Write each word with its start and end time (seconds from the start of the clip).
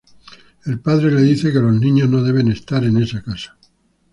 El 0.65 0.79
padre 0.79 1.11
le 1.11 1.21
dice 1.21 1.53
que 1.53 1.59
los 1.59 1.79
niños 1.79 2.09
no 2.09 2.23
deben 2.23 2.51
estar 2.51 2.83
en 2.83 2.97
esa 3.03 3.21
casa. 3.21 3.55